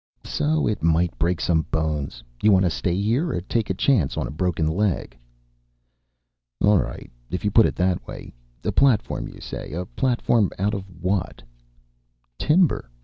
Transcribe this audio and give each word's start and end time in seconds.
"So 0.25 0.65
it 0.65 0.81
might 0.81 1.15
break 1.19 1.39
some 1.39 1.61
bones. 1.69 2.23
You 2.41 2.51
want 2.51 2.65
to 2.65 2.71
stay 2.71 2.99
here 2.99 3.29
or 3.31 3.39
take 3.41 3.69
a 3.69 3.73
chance 3.75 4.17
on 4.17 4.25
a 4.25 4.31
broken 4.31 4.65
leg?" 4.65 5.15
"All 6.59 6.79
right, 6.79 7.11
if 7.29 7.45
you 7.45 7.51
put 7.51 7.67
it 7.67 7.75
that 7.75 8.07
way. 8.07 8.33
A 8.63 8.71
platform, 8.71 9.27
you 9.27 9.39
say. 9.39 9.73
A 9.73 9.85
platform 9.85 10.49
out 10.57 10.73
of 10.73 10.85
what?" 11.03 11.43
"Timber. 12.39 12.89